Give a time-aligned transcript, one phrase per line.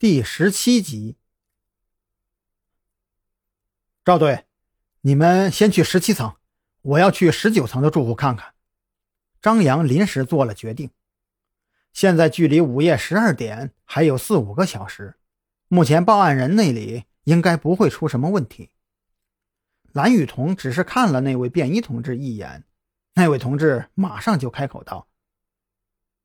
[0.00, 1.16] 第十七集，
[4.04, 4.46] 赵队，
[5.00, 6.36] 你们先去十七层，
[6.82, 8.54] 我要去十九层的住户看看。
[9.42, 10.92] 张扬临时做了决定。
[11.92, 15.16] 现在距离午夜十二点还有四五个小时，
[15.66, 18.70] 目前报案人那里应该不会出什么问题。
[19.90, 22.62] 蓝雨桐只是看了那位便衣同志一眼，
[23.14, 25.08] 那位同志马上就开口道：“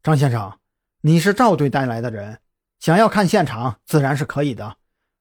[0.03, 0.59] 张先生，
[1.01, 2.39] 你是赵队带来的人。”
[2.83, 4.75] 想要看现场，自然是可以的。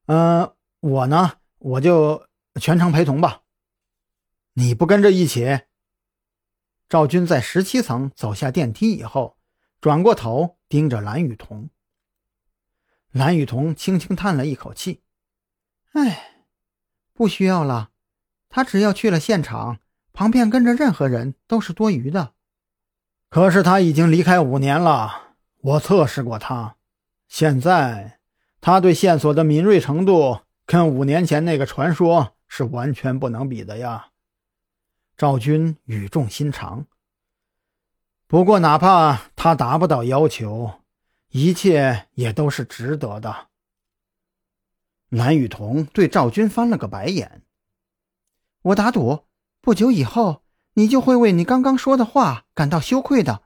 [0.07, 2.27] 嗯，我呢，我就
[2.59, 3.43] 全程陪同吧。
[4.55, 5.61] 你不跟着一起？
[6.89, 9.37] 赵军在十七层走下电梯以后，
[9.79, 11.69] 转过头盯着蓝雨桐。
[13.11, 15.01] 蓝雨桐轻轻叹了一口气
[15.95, 16.43] ：“哎，
[17.13, 17.91] 不需要了。
[18.49, 19.79] 他只要去了现场，
[20.11, 22.33] 旁边跟着任何人都是多余的。
[23.29, 26.75] 可是他已经离开五年了，我测试过他。”
[27.33, 28.19] 现在，
[28.61, 34.09] 他对线索的敏锐程度跟五年前那个传说是完全不能比的呀。
[35.17, 36.85] 赵军语重心长。
[38.27, 40.81] 不过，哪怕他达不到要求，
[41.29, 43.47] 一切也都是值得的。
[45.09, 47.41] 蓝雨桐对赵军翻了个白眼。
[48.61, 49.21] 我打赌，
[49.59, 50.43] 不久以后，
[50.75, 53.41] 你就会为你刚刚说的话感到羞愧的。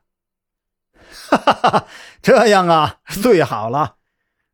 [1.30, 1.88] 哈哈哈，
[2.22, 3.98] 这样啊，最好了。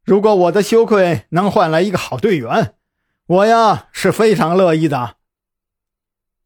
[0.04, 2.76] 如果我的羞愧能换来一个好队员，
[3.26, 5.18] 我呀是非常乐意的。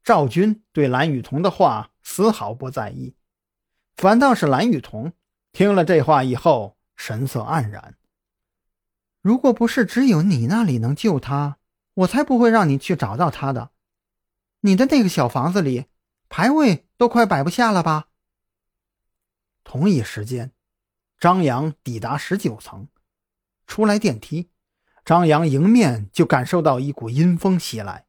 [0.03, 3.15] 赵军对蓝雨桐的话丝毫不在意，
[3.95, 5.13] 反倒是蓝雨桐
[5.51, 7.95] 听了这话以后神色黯然。
[9.21, 11.57] 如果不是只有你那里能救他，
[11.95, 13.71] 我才不会让你去找到他的。
[14.61, 15.85] 你的那个小房子里，
[16.29, 18.06] 牌位都快摆不下了吧？
[19.69, 20.53] 同一时间，
[21.19, 22.87] 张扬抵达十九层，
[23.65, 24.49] 出来电梯，
[25.03, 28.05] 张扬迎面就感受到一股阴风袭来。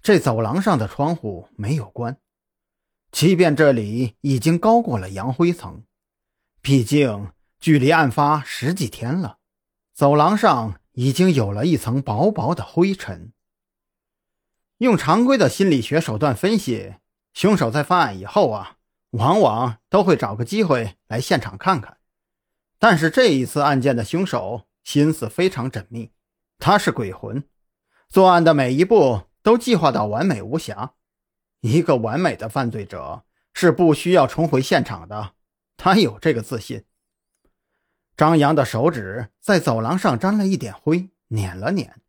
[0.00, 2.20] 这走廊上的窗户没有关，
[3.10, 5.82] 即便这里已经高过了扬灰层，
[6.62, 9.38] 毕竟距离案发十几天了，
[9.92, 13.32] 走廊上已经有了一层薄薄的灰尘。
[14.78, 16.94] 用常规的心理学手段分析，
[17.34, 18.76] 凶手在犯案以后啊。
[19.10, 21.98] 往往都会找个机会来现场看看，
[22.78, 26.12] 但是这一次案件的凶手心思非常缜密，
[26.58, 27.42] 他是鬼魂，
[28.08, 30.94] 作案的每一步都计划到完美无瑕。
[31.60, 35.32] 一个完美的犯罪者是不需要重回现场的，
[35.76, 36.84] 他有这个自信。
[38.16, 42.00] 张扬的手指在走廊上沾了一点灰，捻了捻，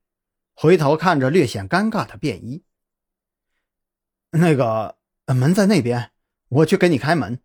[0.53, 2.63] 回头看着略显尴尬的便衣
[4.31, 6.11] ：“那个门在那边。”
[6.51, 7.39] 我去给你开门。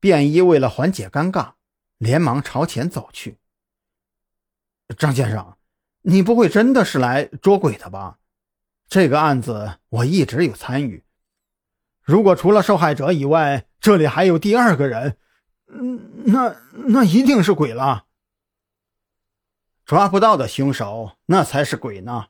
[0.00, 1.54] 便衣为了缓解尴尬，
[1.98, 3.38] 连忙朝前走去。
[4.96, 5.56] 张先生，
[6.02, 8.18] 你不会真的是来捉鬼的吧？
[8.88, 11.04] 这个案子我一直有参与。
[12.00, 15.18] 如果除了受害者以外，这里还有第二个人，
[15.66, 16.56] 嗯，那
[16.86, 18.06] 那一定是鬼了。
[19.84, 22.28] 抓不到的凶手，那才是鬼呢。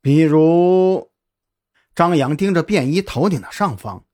[0.00, 1.10] 比如，
[1.94, 4.04] 张扬盯着便衣头顶的上方。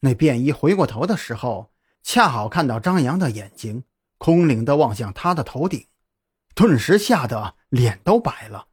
[0.00, 1.72] 那便衣回过头的时候，
[2.02, 3.84] 恰好看到张扬的眼睛
[4.16, 5.86] 空灵的望向他的头顶，
[6.54, 8.68] 顿时吓得脸都白了。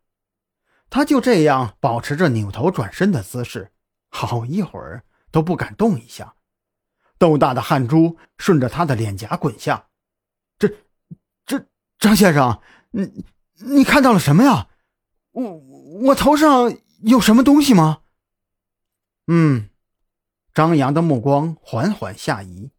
[0.89, 3.71] 他就这样保持着扭头转身的姿势，
[4.09, 6.35] 好一会儿都不敢动一下，
[7.17, 9.87] 豆大的汗珠顺着他的脸颊滚下。
[10.59, 10.71] 这、
[11.45, 11.65] 这，
[11.97, 13.25] 张先生，你
[13.55, 14.67] 你看到了什么呀？
[15.31, 15.57] 我
[16.03, 16.71] 我头上
[17.01, 18.01] 有什么东西吗？
[19.27, 19.69] 嗯。
[20.55, 22.71] 张扬的目光缓缓下移，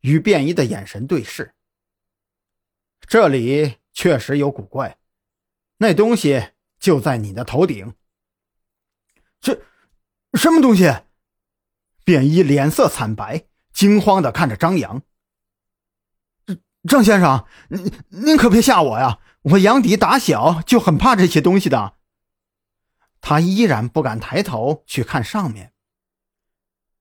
[0.00, 1.54] 与便衣的眼神对视。
[3.02, 4.96] 这里确实有古怪，
[5.76, 7.94] 那东西就在你的头顶。
[9.42, 9.60] 这
[10.32, 10.90] 什么东西？
[12.02, 15.02] 便衣脸色惨白，惊慌的看着张扬。
[16.88, 19.20] 郑先生，您您可别吓我呀！
[19.42, 21.98] 我杨迪打小就很怕这些东西的。
[23.20, 25.74] 他依然不敢抬头去看上面。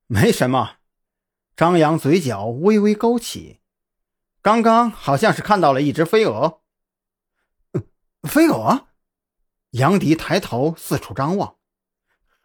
[0.09, 0.77] 没什么，
[1.57, 3.59] 张扬嘴角微微勾起，
[4.41, 6.61] 刚刚好像是看到了一只飞蛾。
[8.23, 8.87] 飞蛾？
[9.71, 11.57] 杨迪抬头四处张望，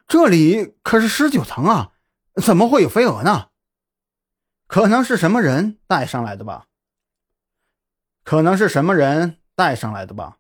[0.09, 1.93] 这里可是十九层啊，
[2.43, 3.51] 怎么会有飞蛾呢？
[4.67, 6.67] 可能是什么人带上来的吧？
[8.25, 10.39] 可能是什么人带上来的吧？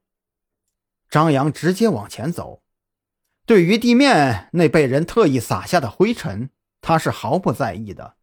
[1.08, 2.64] 张扬直接往前走，
[3.46, 6.50] 对于地面那被人特意撒下的灰尘。
[6.82, 8.16] 他是毫不在意的，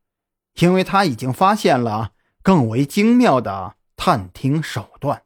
[0.60, 2.12] 因为他已经发现了
[2.44, 5.24] 更为精妙的探听手段。